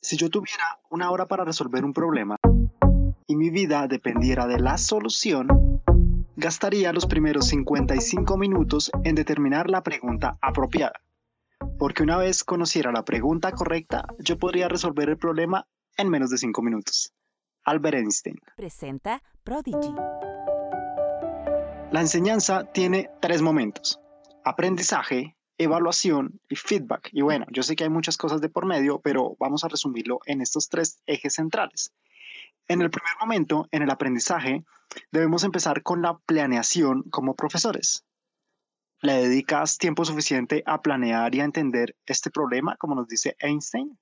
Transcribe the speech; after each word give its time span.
Si 0.00 0.16
yo 0.16 0.30
tuviera 0.30 0.78
una 0.90 1.10
hora 1.10 1.26
para 1.26 1.44
resolver 1.44 1.84
un 1.84 1.92
problema 1.92 2.36
y 3.26 3.34
mi 3.34 3.50
vida 3.50 3.86
dependiera 3.88 4.46
de 4.46 4.60
la 4.60 4.78
solución, 4.78 5.82
gastaría 6.36 6.92
los 6.92 7.06
primeros 7.06 7.48
55 7.48 8.36
minutos 8.36 8.92
en 9.02 9.16
determinar 9.16 9.68
la 9.68 9.82
pregunta 9.82 10.38
apropiada. 10.40 11.00
Porque 11.78 12.04
una 12.04 12.16
vez 12.16 12.44
conociera 12.44 12.92
la 12.92 13.04
pregunta 13.04 13.50
correcta, 13.50 14.06
yo 14.20 14.38
podría 14.38 14.68
resolver 14.68 15.08
el 15.08 15.18
problema 15.18 15.66
en 15.96 16.08
menos 16.08 16.30
de 16.30 16.38
5 16.38 16.62
minutos. 16.62 17.12
Albert 17.64 17.96
Einstein. 17.98 18.36
Presenta 18.56 19.20
Prodigy. 19.42 19.94
La 21.90 22.00
enseñanza 22.00 22.70
tiene 22.72 23.10
tres 23.20 23.42
momentos. 23.42 24.00
Aprendizaje, 24.44 25.36
evaluación 25.58 26.40
y 26.48 26.56
feedback. 26.56 27.10
Y 27.12 27.22
bueno, 27.22 27.46
yo 27.50 27.62
sé 27.62 27.76
que 27.76 27.84
hay 27.84 27.90
muchas 27.90 28.16
cosas 28.16 28.40
de 28.40 28.48
por 28.48 28.64
medio, 28.64 29.00
pero 29.00 29.36
vamos 29.38 29.64
a 29.64 29.68
resumirlo 29.68 30.20
en 30.26 30.40
estos 30.40 30.68
tres 30.68 31.02
ejes 31.06 31.34
centrales. 31.34 31.92
En 32.68 32.80
el 32.80 32.90
primer 32.90 33.12
momento, 33.20 33.68
en 33.72 33.82
el 33.82 33.90
aprendizaje, 33.90 34.64
debemos 35.10 35.44
empezar 35.44 35.82
con 35.82 36.02
la 36.02 36.18
planeación 36.18 37.02
como 37.10 37.34
profesores. 37.34 38.04
¿Le 39.00 39.14
dedicas 39.14 39.78
tiempo 39.78 40.04
suficiente 40.04 40.62
a 40.66 40.82
planear 40.82 41.34
y 41.34 41.40
a 41.40 41.44
entender 41.44 41.96
este 42.06 42.30
problema, 42.30 42.76
como 42.76 42.94
nos 42.94 43.08
dice 43.08 43.36
Einstein? 43.38 43.98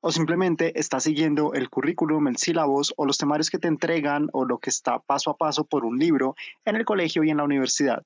¿O 0.00 0.10
simplemente 0.10 0.78
estás 0.78 1.04
siguiendo 1.04 1.52
el 1.52 1.70
currículum, 1.70 2.26
el 2.28 2.38
sílabos 2.38 2.92
o 2.96 3.06
los 3.06 3.18
temarios 3.18 3.50
que 3.50 3.58
te 3.58 3.68
entregan 3.68 4.28
o 4.32 4.44
lo 4.44 4.58
que 4.58 4.70
está 4.70 4.98
paso 4.98 5.30
a 5.30 5.36
paso 5.36 5.64
por 5.64 5.84
un 5.84 5.98
libro 5.98 6.34
en 6.64 6.76
el 6.76 6.84
colegio 6.84 7.22
y 7.22 7.30
en 7.30 7.36
la 7.36 7.44
universidad? 7.44 8.04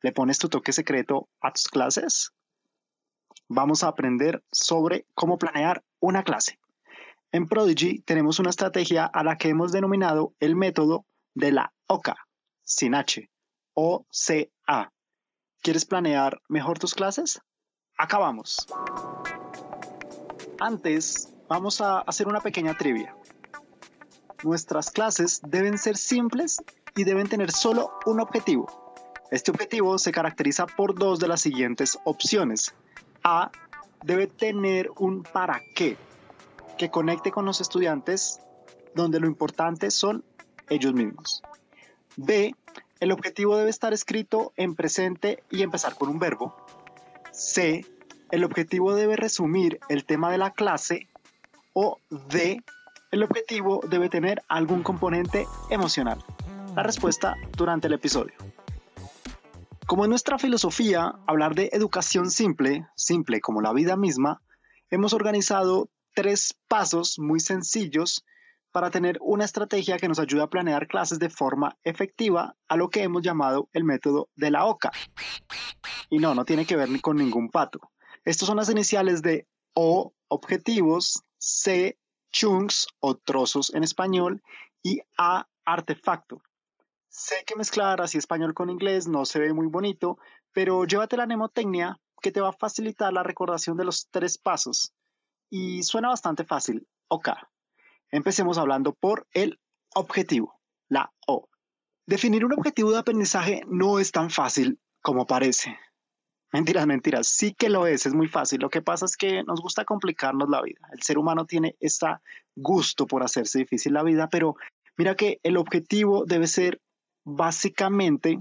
¿Le 0.00 0.12
pones 0.12 0.38
tu 0.38 0.48
toque 0.48 0.72
secreto 0.72 1.28
a 1.40 1.52
tus 1.52 1.66
clases? 1.68 2.30
Vamos 3.48 3.82
a 3.82 3.88
aprender 3.88 4.44
sobre 4.52 5.06
cómo 5.14 5.38
planear 5.38 5.82
una 6.00 6.22
clase. 6.22 6.58
En 7.32 7.46
Prodigy 7.46 8.00
tenemos 8.00 8.38
una 8.38 8.50
estrategia 8.50 9.04
a 9.06 9.24
la 9.24 9.36
que 9.36 9.48
hemos 9.48 9.72
denominado 9.72 10.34
el 10.38 10.54
método 10.54 11.04
de 11.34 11.52
la 11.52 11.72
OCA, 11.86 12.16
sin 12.62 12.94
H, 12.94 13.28
o 13.74 14.06
C-A. 14.10 14.92
¿Quieres 15.62 15.84
planear 15.84 16.40
mejor 16.48 16.78
tus 16.78 16.94
clases? 16.94 17.40
Acabamos. 17.96 18.66
Antes, 20.60 21.34
vamos 21.48 21.80
a 21.80 22.00
hacer 22.00 22.28
una 22.28 22.40
pequeña 22.40 22.76
trivia. 22.76 23.16
Nuestras 24.44 24.90
clases 24.90 25.40
deben 25.44 25.76
ser 25.76 25.96
simples 25.96 26.62
y 26.94 27.04
deben 27.04 27.28
tener 27.28 27.50
solo 27.50 27.90
un 28.06 28.20
objetivo. 28.20 28.87
Este 29.30 29.50
objetivo 29.50 29.98
se 29.98 30.12
caracteriza 30.12 30.66
por 30.66 30.94
dos 30.94 31.18
de 31.18 31.28
las 31.28 31.40
siguientes 31.40 31.98
opciones. 32.04 32.74
A. 33.24 33.50
Debe 34.04 34.26
tener 34.26 34.90
un 34.96 35.22
para 35.22 35.60
qué 35.74 35.96
que 36.78 36.90
conecte 36.90 37.30
con 37.30 37.44
los 37.44 37.60
estudiantes 37.60 38.40
donde 38.94 39.20
lo 39.20 39.26
importante 39.26 39.90
son 39.90 40.24
ellos 40.70 40.94
mismos. 40.94 41.42
B. 42.16 42.54
El 43.00 43.12
objetivo 43.12 43.56
debe 43.56 43.70
estar 43.70 43.92
escrito 43.92 44.52
en 44.56 44.74
presente 44.74 45.42
y 45.50 45.62
empezar 45.62 45.94
con 45.96 46.08
un 46.08 46.18
verbo. 46.18 46.56
C. 47.32 47.84
El 48.30 48.44
objetivo 48.44 48.94
debe 48.94 49.16
resumir 49.16 49.78
el 49.88 50.04
tema 50.04 50.30
de 50.30 50.38
la 50.38 50.52
clase. 50.52 51.08
O 51.74 51.98
D. 52.30 52.62
El 53.10 53.22
objetivo 53.22 53.80
debe 53.88 54.08
tener 54.08 54.42
algún 54.48 54.82
componente 54.82 55.46
emocional. 55.70 56.24
La 56.74 56.82
respuesta 56.82 57.34
durante 57.56 57.86
el 57.88 57.94
episodio. 57.94 58.34
Como 59.88 60.04
en 60.04 60.10
nuestra 60.10 60.38
filosofía, 60.38 61.14
hablar 61.26 61.54
de 61.54 61.70
educación 61.72 62.30
simple, 62.30 62.86
simple 62.94 63.40
como 63.40 63.62
la 63.62 63.72
vida 63.72 63.96
misma, 63.96 64.42
hemos 64.90 65.14
organizado 65.14 65.88
tres 66.14 66.54
pasos 66.68 67.18
muy 67.18 67.40
sencillos 67.40 68.22
para 68.70 68.90
tener 68.90 69.16
una 69.22 69.46
estrategia 69.46 69.96
que 69.96 70.06
nos 70.06 70.18
ayude 70.18 70.42
a 70.42 70.48
planear 70.48 70.88
clases 70.88 71.18
de 71.18 71.30
forma 71.30 71.78
efectiva 71.84 72.54
a 72.68 72.76
lo 72.76 72.90
que 72.90 73.02
hemos 73.02 73.22
llamado 73.22 73.70
el 73.72 73.84
método 73.84 74.28
de 74.36 74.50
la 74.50 74.66
OCA. 74.66 74.92
Y 76.10 76.18
no, 76.18 76.34
no 76.34 76.44
tiene 76.44 76.66
que 76.66 76.76
ver 76.76 76.90
ni 76.90 77.00
con 77.00 77.16
ningún 77.16 77.48
pato. 77.48 77.80
Estos 78.26 78.46
son 78.46 78.58
las 78.58 78.68
iniciales 78.68 79.22
de 79.22 79.48
O, 79.72 80.12
objetivos, 80.28 81.22
C, 81.38 81.98
chunks 82.30 82.88
o 83.00 83.16
trozos 83.16 83.72
en 83.72 83.84
español, 83.84 84.42
y 84.82 85.00
A, 85.16 85.48
artefacto. 85.64 86.42
Sé 87.08 87.42
que 87.46 87.56
mezclar 87.56 88.00
así 88.00 88.18
español 88.18 88.54
con 88.54 88.70
inglés 88.70 89.08
no 89.08 89.24
se 89.24 89.38
ve 89.38 89.52
muy 89.52 89.66
bonito, 89.66 90.18
pero 90.52 90.84
llévate 90.84 91.16
la 91.16 91.26
mnemotecnia 91.26 91.98
que 92.20 92.32
te 92.32 92.40
va 92.40 92.50
a 92.50 92.52
facilitar 92.52 93.12
la 93.12 93.22
recordación 93.22 93.76
de 93.76 93.84
los 93.84 94.08
tres 94.10 94.38
pasos. 94.38 94.92
Y 95.50 95.82
suena 95.82 96.08
bastante 96.08 96.44
fácil. 96.44 96.86
Ok. 97.08 97.30
Empecemos 98.10 98.58
hablando 98.58 98.92
por 98.92 99.26
el 99.32 99.58
objetivo, 99.94 100.60
la 100.88 101.12
O. 101.26 101.48
Definir 102.06 102.44
un 102.44 102.52
objetivo 102.52 102.90
de 102.90 102.98
aprendizaje 102.98 103.62
no 103.66 103.98
es 103.98 104.12
tan 104.12 104.30
fácil 104.30 104.78
como 105.02 105.26
parece. 105.26 105.78
Mentiras, 106.52 106.86
mentiras, 106.86 107.28
sí 107.28 107.52
que 107.52 107.68
lo 107.68 107.86
es, 107.86 108.06
es 108.06 108.14
muy 108.14 108.28
fácil. 108.28 108.60
Lo 108.60 108.70
que 108.70 108.80
pasa 108.80 109.04
es 109.04 109.16
que 109.16 109.42
nos 109.44 109.60
gusta 109.60 109.84
complicarnos 109.84 110.48
la 110.48 110.62
vida. 110.62 110.80
El 110.92 111.02
ser 111.02 111.18
humano 111.18 111.44
tiene 111.44 111.76
este 111.80 112.06
gusto 112.54 113.06
por 113.06 113.22
hacerse 113.22 113.58
difícil 113.58 113.92
la 113.92 114.02
vida, 114.02 114.28
pero 114.30 114.56
mira 114.96 115.14
que 115.14 115.40
el 115.42 115.58
objetivo 115.58 116.24
debe 116.24 116.46
ser 116.46 116.80
básicamente 117.28 118.38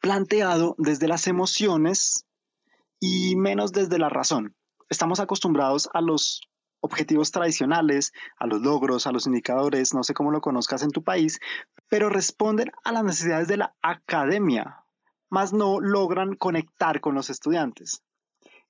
planteado 0.00 0.74
desde 0.78 1.08
las 1.08 1.26
emociones 1.26 2.26
y 3.00 3.36
menos 3.36 3.72
desde 3.72 3.98
la 3.98 4.08
razón. 4.08 4.54
Estamos 4.88 5.20
acostumbrados 5.20 5.88
a 5.94 6.00
los 6.00 6.42
objetivos 6.80 7.30
tradicionales, 7.30 8.12
a 8.36 8.46
los 8.46 8.60
logros, 8.62 9.06
a 9.06 9.12
los 9.12 9.26
indicadores, 9.26 9.94
no 9.94 10.02
sé 10.02 10.14
cómo 10.14 10.30
lo 10.30 10.40
conozcas 10.40 10.82
en 10.82 10.90
tu 10.90 11.02
país, 11.02 11.38
pero 11.88 12.08
responden 12.08 12.70
a 12.84 12.92
las 12.92 13.04
necesidades 13.04 13.48
de 13.48 13.56
la 13.56 13.74
academia, 13.82 14.84
más 15.30 15.52
no 15.52 15.80
logran 15.80 16.34
conectar 16.34 17.00
con 17.00 17.14
los 17.14 17.30
estudiantes. 17.30 18.02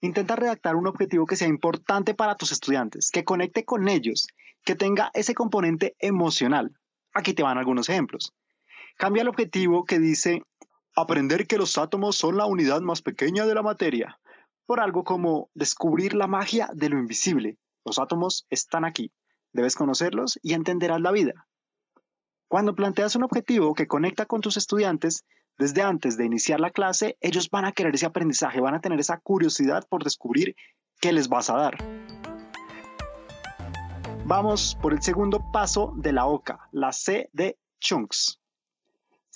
Intenta 0.00 0.36
redactar 0.36 0.76
un 0.76 0.86
objetivo 0.86 1.26
que 1.26 1.36
sea 1.36 1.48
importante 1.48 2.14
para 2.14 2.36
tus 2.36 2.52
estudiantes, 2.52 3.10
que 3.10 3.24
conecte 3.24 3.64
con 3.64 3.88
ellos, 3.88 4.28
que 4.64 4.74
tenga 4.74 5.10
ese 5.14 5.34
componente 5.34 5.96
emocional. 5.98 6.72
Aquí 7.14 7.32
te 7.32 7.42
van 7.42 7.58
algunos 7.58 7.88
ejemplos. 7.88 8.34
Cambia 8.96 9.22
el 9.22 9.28
objetivo 9.28 9.84
que 9.84 9.98
dice 9.98 10.42
aprender 10.94 11.46
que 11.46 11.58
los 11.58 11.76
átomos 11.76 12.16
son 12.16 12.38
la 12.38 12.46
unidad 12.46 12.80
más 12.80 13.02
pequeña 13.02 13.44
de 13.44 13.54
la 13.54 13.62
materia, 13.62 14.18
por 14.64 14.80
algo 14.80 15.04
como 15.04 15.50
descubrir 15.52 16.14
la 16.14 16.26
magia 16.26 16.70
de 16.72 16.88
lo 16.88 16.98
invisible. 16.98 17.58
Los 17.84 17.98
átomos 17.98 18.46
están 18.48 18.86
aquí, 18.86 19.12
debes 19.52 19.76
conocerlos 19.76 20.38
y 20.42 20.54
entenderás 20.54 21.02
la 21.02 21.12
vida. 21.12 21.46
Cuando 22.48 22.74
planteas 22.74 23.14
un 23.16 23.24
objetivo 23.24 23.74
que 23.74 23.86
conecta 23.86 24.24
con 24.24 24.40
tus 24.40 24.56
estudiantes, 24.56 25.24
desde 25.58 25.82
antes 25.82 26.16
de 26.16 26.24
iniciar 26.24 26.60
la 26.60 26.70
clase, 26.70 27.18
ellos 27.20 27.50
van 27.50 27.66
a 27.66 27.72
querer 27.72 27.94
ese 27.94 28.06
aprendizaje, 28.06 28.62
van 28.62 28.74
a 28.74 28.80
tener 28.80 28.98
esa 28.98 29.18
curiosidad 29.18 29.86
por 29.90 30.04
descubrir 30.04 30.56
qué 31.00 31.12
les 31.12 31.28
vas 31.28 31.50
a 31.50 31.56
dar. 31.56 31.76
Vamos 34.24 34.76
por 34.80 34.94
el 34.94 35.02
segundo 35.02 35.44
paso 35.52 35.92
de 35.96 36.12
la 36.12 36.24
OCA, 36.24 36.68
la 36.72 36.92
C 36.92 37.28
de 37.34 37.58
Chunks. 37.78 38.40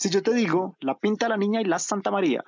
Si 0.01 0.09
yo 0.09 0.23
te 0.23 0.33
digo, 0.33 0.79
la 0.81 0.99
pinta 0.99 1.29
la 1.29 1.37
niña 1.37 1.61
y 1.61 1.67
la 1.67 1.79
Santa 1.79 2.11
María, 2.11 2.43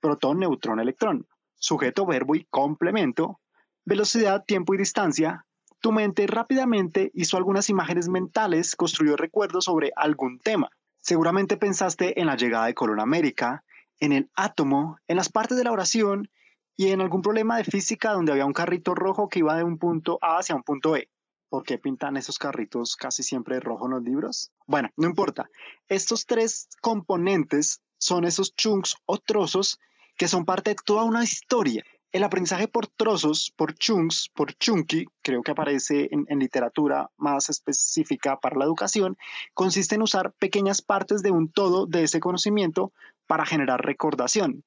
protón, 0.00 0.40
neutrón, 0.40 0.80
electrón, 0.80 1.28
sujeto, 1.54 2.04
verbo 2.04 2.34
y 2.34 2.46
complemento, 2.50 3.38
velocidad, 3.84 4.44
tiempo 4.44 4.74
y 4.74 4.78
distancia, 4.78 5.46
tu 5.78 5.92
mente 5.92 6.26
rápidamente 6.26 7.12
hizo 7.14 7.36
algunas 7.36 7.70
imágenes 7.70 8.08
mentales, 8.08 8.74
construyó 8.74 9.14
recuerdos 9.14 9.66
sobre 9.66 9.92
algún 9.94 10.40
tema. 10.40 10.68
Seguramente 10.96 11.56
pensaste 11.56 12.20
en 12.20 12.26
la 12.26 12.34
llegada 12.34 12.66
de 12.66 12.74
Colón 12.74 12.98
América, 12.98 13.62
en 14.00 14.10
el 14.10 14.28
átomo, 14.34 14.98
en 15.06 15.16
las 15.16 15.28
partes 15.28 15.56
de 15.56 15.62
la 15.62 15.70
oración 15.70 16.28
y 16.76 16.88
en 16.88 17.00
algún 17.00 17.22
problema 17.22 17.56
de 17.56 17.62
física 17.62 18.14
donde 18.14 18.32
había 18.32 18.46
un 18.46 18.52
carrito 18.52 18.96
rojo 18.96 19.28
que 19.28 19.38
iba 19.38 19.56
de 19.56 19.62
un 19.62 19.78
punto 19.78 20.18
A 20.22 20.38
hacia 20.38 20.56
un 20.56 20.64
punto 20.64 20.96
E. 20.96 21.08
¿Por 21.48 21.62
qué 21.62 21.78
pintan 21.78 22.16
esos 22.16 22.38
carritos 22.38 22.96
casi 22.96 23.22
siempre 23.22 23.60
rojo 23.60 23.86
en 23.86 23.92
los 23.92 24.02
libros? 24.02 24.50
Bueno, 24.66 24.90
no 24.96 25.06
importa. 25.06 25.48
Estos 25.88 26.26
tres 26.26 26.68
componentes 26.80 27.80
son 27.98 28.24
esos 28.24 28.54
chunks 28.56 28.96
o 29.06 29.18
trozos 29.18 29.78
que 30.16 30.28
son 30.28 30.44
parte 30.44 30.70
de 30.70 30.76
toda 30.84 31.04
una 31.04 31.22
historia. 31.22 31.84
El 32.10 32.24
aprendizaje 32.24 32.66
por 32.66 32.86
trozos, 32.86 33.52
por 33.56 33.74
chunks, 33.74 34.30
por 34.34 34.54
chunky, 34.54 35.06
creo 35.22 35.42
que 35.42 35.50
aparece 35.50 36.08
en, 36.10 36.24
en, 36.28 36.38
literatura 36.38 37.10
más 37.16 37.50
específica 37.50 38.38
para 38.40 38.56
la 38.56 38.64
educación, 38.64 39.16
consiste 39.54 39.96
en 39.96 40.02
usar 40.02 40.32
pequeñas 40.32 40.80
partes 40.80 41.22
de 41.22 41.30
un 41.30 41.50
todo 41.50 41.86
de 41.86 42.04
ese 42.04 42.20
conocimiento 42.20 42.92
para 43.26 43.44
generar 43.44 43.84
recordación. 43.84 44.64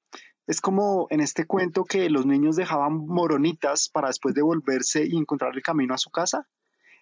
Es 0.48 0.62
como 0.62 1.08
en 1.10 1.22
este 1.22 1.46
cuento 1.46 1.86
que 1.86 2.10
los 2.10 2.26
niños 2.26 2.56
dejaban 2.56 3.06
moronitas 3.06 3.90
para 3.90 4.08
después 4.08 4.36
devolverse 4.36 5.06
y 5.06 5.18
encontrar 5.18 5.56
el 5.56 5.62
camino 5.62 5.94
a 5.94 5.98
su 5.98 6.12
casa 6.12 6.48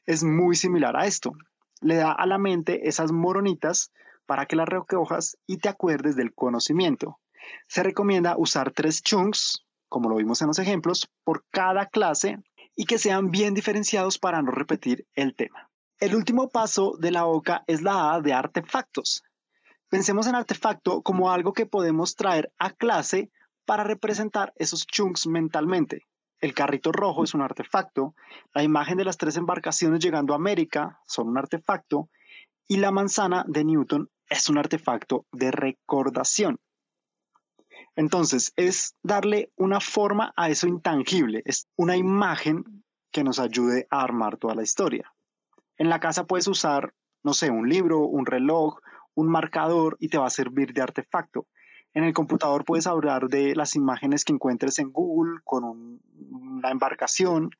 es 0.07 0.24
muy 0.24 0.56
similar 0.56 0.98
a 0.98 1.06
esto. 1.06 1.33
Le 1.81 1.95
da 1.95 2.12
a 2.12 2.25
la 2.25 2.39
mente 2.39 2.88
esas 2.88 3.12
moronitas 3.12 3.92
para 4.25 4.48
que 4.48 4.56
las 4.56 4.68
recojas 4.68 5.38
y 5.45 5.57
te 5.57 5.69
acuerdes 5.69 6.15
del 6.15 6.33
conocimiento. 6.33 7.19
Se 7.68 7.83
recomienda 7.83 8.36
usar 8.38 8.71
tres 8.71 9.04
chunks, 9.04 9.63
como 9.88 10.09
lo 10.09 10.15
vimos 10.15 10.42
en 10.42 10.48
los 10.48 10.59
ejemplos, 10.59 11.09
por 11.24 11.45
cada 11.51 11.86
clase 11.86 12.39
y 12.75 12.86
que 12.86 12.98
sean 12.98 13.30
bien 13.30 13.54
diferenciados 13.54 14.18
para 14.18 14.42
no 14.42 14.51
repetir 14.51 15.06
el 15.13 15.36
tema. 15.36 15.69
El 16.00 16.15
último 16.15 16.50
paso 16.50 16.95
de 17.00 17.12
la 17.12 17.25
OCA 17.25 17.63
es 17.68 17.81
la 17.81 18.13
A 18.13 18.21
de 18.21 18.33
artefactos. 18.33 19.24
Pensemos 19.89 20.27
en 20.27 20.36
artefacto 20.36 21.01
como 21.01 21.31
algo 21.31 21.54
que 21.54 21.65
podemos 21.65 22.15
traer 22.15 22.51
a 22.59 22.71
clase 22.71 23.31
para 23.65 23.83
representar 23.83 24.54
esos 24.57 24.86
chunks 24.86 25.27
mentalmente. 25.27 26.07
El 26.39 26.54
carrito 26.54 26.92
rojo 26.92 27.24
es 27.24 27.34
un 27.34 27.42
artefacto, 27.42 28.13
la 28.54 28.63
imagen 28.63 28.98
de 28.98 29.06
las 29.06 29.18
tres 29.18 29.38
embarcaciones 29.38 30.00
llegando 30.00 30.34
a 30.34 30.36
América 30.36 31.00
son 31.06 31.30
un 31.30 31.38
artefacto 31.38 32.10
y 32.68 32.78
la 32.78 32.92
manzana 32.92 33.44
de 33.48 33.63
Newton 33.63 34.10
es 34.30 34.50
un 34.50 34.57
artefacto 34.57 35.25
de 35.31 35.51
recordación. 35.51 36.60
Entonces, 37.95 38.54
es 38.56 38.95
darle 39.01 39.51
una 39.56 39.80
forma 39.80 40.34
a 40.36 40.50
eso 40.50 40.68
intangible, 40.68 41.42
es 41.45 41.68
una 41.75 41.98
imagen 41.98 42.83
que 43.12 43.24
nos 43.24 43.40
ayude 43.40 43.88
a 43.90 44.04
armar 44.04 44.38
toda 44.38 44.54
la 44.54 44.62
historia. 44.62 45.12
En 45.78 45.90
la 45.90 46.00
casa 46.00 46.28
puedes 46.28 46.48
usar, 46.48 46.94
no 47.24 47.33
sé, 47.33 47.50
un 47.50 47.68
libro, 47.68 48.01
un 48.01 48.28
reloj, 48.28 48.80
un 49.16 49.28
marcador 49.28 49.98
y 50.00 50.10
te 50.10 50.19
va 50.19 50.28
a 50.28 50.31
servir 50.31 50.74
de 50.74 50.81
artefacto. 50.81 51.48
En 51.94 52.04
el 52.04 52.13
computador 52.13 52.66
puedes 52.66 52.86
hablar 52.86 53.28
de 53.28 53.56
las 53.56 53.75
imágenes 53.75 54.24
que 54.24 54.33
encuentres 54.33 54.78
en 54.78 54.92
Google 54.92 55.40
con 55.44 56.00
una 56.68 56.74
embarcación. 56.74 57.52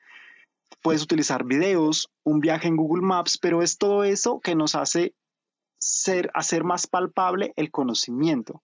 Puedes 0.81 1.01
utilizar 1.01 1.45
videos, 1.45 2.09
un 2.24 2.39
viaje 2.39 2.68
en 2.68 2.75
Google 2.75 3.01
Maps, 3.01 3.38
pero 3.38 3.62
es 3.62 3.77
todo 3.77 4.04
eso 4.04 4.39
que 4.39 4.56
nos 4.56 4.75
hace 4.75 5.15
ser, 5.80 6.30
hacer 6.33 6.63
más 6.63 6.88
palpable 6.88 7.54
el 7.56 7.71
conocimiento 7.71 8.63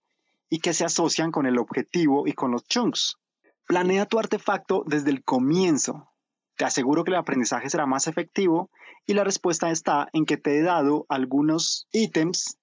y 0.50 0.60
que 0.60 0.74
se 0.74 0.86
asocian 0.86 1.32
con 1.32 1.46
el 1.46 1.58
objetivo 1.58 2.28
y 2.28 2.34
con 2.34 2.52
los 2.52 2.66
chunks. 2.66 3.18
Planea 3.66 4.06
tu 4.06 4.20
artefacto 4.20 4.84
desde 4.86 5.10
el 5.10 5.24
comienzo. 5.24 6.10
Te 6.58 6.66
aseguro 6.66 7.04
que 7.04 7.12
el 7.12 7.18
aprendizaje 7.18 7.70
será 7.70 7.86
más 7.86 8.08
efectivo 8.08 8.70
y 9.06 9.14
la 9.14 9.24
respuesta 9.24 9.72
está 9.72 10.10
en 10.14 10.26
que 10.26 10.38
te 10.38 10.58
he 10.58 10.62
dado 10.62 11.06
algunos 11.10 11.88
ítems 11.92 12.58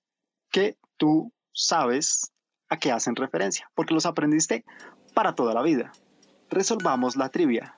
que 0.50 0.77
tú 0.97 1.32
sabes 1.53 2.32
a 2.69 2.79
qué 2.79 2.93
hacen 2.93 3.17
referencia, 3.17 3.71
porque 3.75 3.94
los 3.94 4.06
aprendiste 4.06 4.65
para 5.15 5.35
toda 5.35 5.55
la 5.55 5.62
vida. 5.62 5.93
Resolvamos 6.50 7.17
la 7.17 7.29
trivia. 7.29 7.76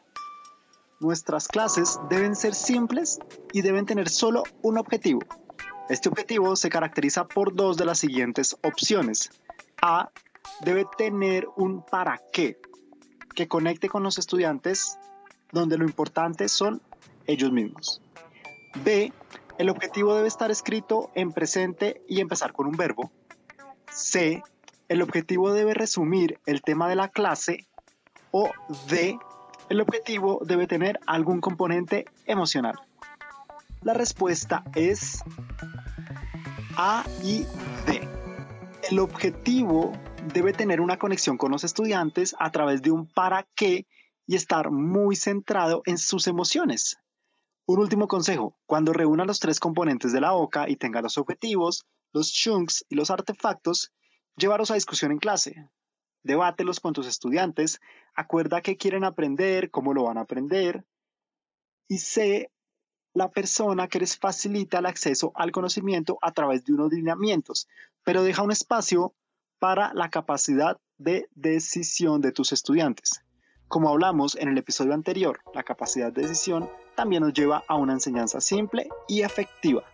Nuestras 1.00 1.46
clases 1.46 1.98
deben 2.08 2.34
ser 2.34 2.54
simples 2.54 3.18
y 3.52 3.62
deben 3.62 3.86
tener 3.86 4.08
solo 4.08 4.44
un 4.62 4.78
objetivo. 4.78 5.20
Este 5.88 6.08
objetivo 6.08 6.56
se 6.56 6.70
caracteriza 6.70 7.26
por 7.26 7.54
dos 7.54 7.76
de 7.76 7.84
las 7.84 7.98
siguientes 7.98 8.56
opciones. 8.62 9.30
A 9.82 10.10
debe 10.64 10.86
tener 10.96 11.46
un 11.56 11.84
para 11.84 12.20
qué 12.32 12.58
que 13.34 13.48
conecte 13.48 13.88
con 13.88 14.02
los 14.02 14.18
estudiantes 14.18 14.98
donde 15.50 15.78
lo 15.78 15.84
importante 15.84 16.48
son 16.48 16.80
ellos 17.26 17.52
mismos. 17.52 18.00
B, 18.84 19.12
el 19.58 19.68
objetivo 19.68 20.14
debe 20.14 20.28
estar 20.28 20.50
escrito 20.50 21.10
en 21.14 21.32
presente 21.32 22.02
y 22.08 22.20
empezar 22.20 22.52
con 22.52 22.66
un 22.66 22.76
verbo. 22.76 23.12
C, 23.90 24.42
el 24.88 25.02
objetivo 25.02 25.52
debe 25.52 25.74
resumir 25.74 26.40
el 26.46 26.62
tema 26.62 26.88
de 26.88 26.96
la 26.96 27.08
clase. 27.08 27.66
O 28.32 28.50
D, 28.88 29.18
el 29.68 29.80
objetivo 29.80 30.40
debe 30.44 30.66
tener 30.66 30.98
algún 31.06 31.40
componente 31.40 32.06
emocional. 32.24 32.74
La 33.82 33.92
respuesta 33.92 34.64
es 34.74 35.22
A 36.76 37.04
y 37.22 37.44
D. 37.86 38.08
El 38.90 38.98
objetivo 38.98 39.92
debe 40.32 40.52
tener 40.52 40.80
una 40.80 40.98
conexión 40.98 41.36
con 41.36 41.52
los 41.52 41.62
estudiantes 41.62 42.34
a 42.38 42.50
través 42.50 42.80
de 42.80 42.90
un 42.90 43.06
para 43.06 43.46
qué 43.54 43.86
y 44.26 44.36
estar 44.36 44.70
muy 44.70 45.14
centrado 45.14 45.82
en 45.84 45.98
sus 45.98 46.26
emociones. 46.26 46.96
Un 47.66 47.80
último 47.80 48.08
consejo, 48.08 48.56
cuando 48.66 48.92
reúna 48.92 49.24
los 49.24 49.40
tres 49.40 49.60
componentes 49.60 50.12
de 50.12 50.20
la 50.20 50.32
OCA 50.32 50.68
y 50.68 50.76
tenga 50.76 51.02
los 51.02 51.18
objetivos, 51.18 51.84
los 52.12 52.32
chunks 52.32 52.84
y 52.88 52.94
los 52.94 53.10
artefactos, 53.10 53.92
llevaros 54.36 54.70
a 54.70 54.74
discusión 54.74 55.12
en 55.12 55.18
clase. 55.18 55.68
Debátelos 56.22 56.80
con 56.80 56.92
tus 56.92 57.06
estudiantes, 57.06 57.80
acuerda 58.14 58.60
qué 58.60 58.76
quieren 58.76 59.04
aprender, 59.04 59.70
cómo 59.70 59.92
lo 59.94 60.04
van 60.04 60.18
a 60.18 60.22
aprender 60.22 60.84
y 61.88 61.98
sé 61.98 62.50
la 63.14 63.30
persona 63.30 63.88
que 63.88 63.98
les 63.98 64.16
facilita 64.16 64.78
el 64.78 64.86
acceso 64.86 65.32
al 65.34 65.52
conocimiento 65.52 66.18
a 66.22 66.32
través 66.32 66.64
de 66.64 66.72
unos 66.72 66.92
lineamientos, 66.92 67.68
pero 68.04 68.22
deja 68.22 68.42
un 68.42 68.52
espacio 68.52 69.14
para 69.58 69.92
la 69.92 70.08
capacidad 70.08 70.80
de 70.96 71.28
decisión 71.34 72.20
de 72.20 72.32
tus 72.32 72.52
estudiantes. 72.52 73.22
Como 73.68 73.90
hablamos 73.90 74.36
en 74.36 74.48
el 74.48 74.58
episodio 74.58 74.94
anterior, 74.94 75.40
la 75.54 75.62
capacidad 75.62 76.12
de 76.12 76.22
decisión 76.22 76.70
también 76.94 77.22
nos 77.22 77.32
lleva 77.32 77.62
a 77.68 77.76
una 77.76 77.92
enseñanza 77.92 78.40
simple 78.40 78.88
y 79.08 79.22
efectiva. 79.22 79.84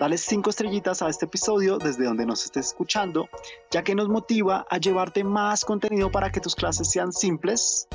Dale 0.00 0.16
cinco 0.16 0.50
estrellitas 0.50 1.02
a 1.02 1.08
este 1.08 1.24
episodio 1.24 1.76
desde 1.76 2.04
donde 2.04 2.24
nos 2.24 2.44
estés 2.44 2.68
escuchando, 2.68 3.28
ya 3.72 3.82
que 3.82 3.96
nos 3.96 4.08
motiva 4.08 4.64
a 4.70 4.78
llevarte 4.78 5.24
más 5.24 5.64
contenido 5.64 6.08
para 6.08 6.30
que 6.30 6.40
tus 6.40 6.54
clases 6.54 6.88
sean 6.88 7.12
simples 7.12 7.88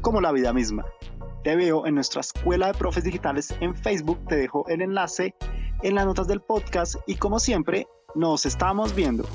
como 0.00 0.22
la 0.22 0.32
vida 0.32 0.54
misma. 0.54 0.86
Te 1.44 1.54
veo 1.54 1.86
en 1.86 1.96
nuestra 1.96 2.22
escuela 2.22 2.68
de 2.68 2.74
profes 2.74 3.04
digitales 3.04 3.54
en 3.60 3.76
Facebook, 3.76 4.18
te 4.28 4.36
dejo 4.36 4.64
el 4.68 4.80
enlace 4.80 5.34
en 5.82 5.94
las 5.94 6.06
notas 6.06 6.26
del 6.26 6.40
podcast 6.40 6.94
y 7.06 7.16
como 7.16 7.38
siempre, 7.38 7.86
nos 8.14 8.46
estamos 8.46 8.94
viendo. 8.94 9.28